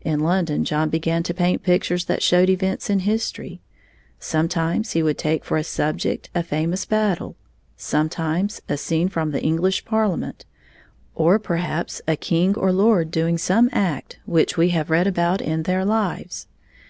In 0.00 0.20
London 0.20 0.64
John 0.64 0.88
began 0.88 1.22
to 1.24 1.34
paint 1.34 1.62
pictures 1.62 2.06
that 2.06 2.22
showed 2.22 2.48
events 2.48 2.88
in 2.88 3.00
history. 3.00 3.60
Sometimes 4.18 4.92
he 4.92 5.02
would 5.02 5.18
take 5.18 5.44
for 5.44 5.58
a 5.58 5.62
subject 5.64 6.30
a 6.34 6.42
famous 6.42 6.86
battle, 6.86 7.36
sometimes 7.76 8.62
a 8.70 8.78
scene 8.78 9.10
from 9.10 9.32
the 9.32 9.42
English 9.42 9.84
Parliament, 9.84 10.46
or 11.14 11.38
perhaps 11.38 12.00
a 12.08 12.16
king 12.16 12.54
or 12.54 12.72
lord 12.72 13.10
doing 13.10 13.36
some 13.36 13.68
act 13.70 14.18
which 14.24 14.56
we 14.56 14.70
have 14.70 14.88
read 14.88 15.06
about 15.06 15.42
in 15.42 15.64
their 15.64 15.84
lives. 15.84 16.46